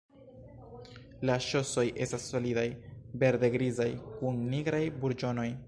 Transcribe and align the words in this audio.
La 1.29 1.35
ŝosoj 1.47 1.83
estas 2.05 2.25
solidaj, 2.31 2.65
verde-grizaj, 3.25 3.89
kun 4.19 4.43
nigraj 4.55 4.85
burĝonoj. 5.05 5.51